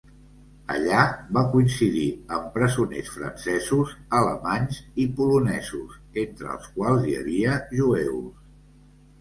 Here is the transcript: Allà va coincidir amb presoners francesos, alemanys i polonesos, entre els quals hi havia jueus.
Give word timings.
Allà 0.75 1.01
va 1.37 1.41
coincidir 1.55 2.05
amb 2.37 2.47
presoners 2.55 3.11
francesos, 3.17 3.93
alemanys 4.21 4.81
i 5.05 5.05
polonesos, 5.21 5.95
entre 6.25 6.51
els 6.55 6.73
quals 6.79 7.09
hi 7.13 7.17
havia 7.23 7.61
jueus. 7.77 8.51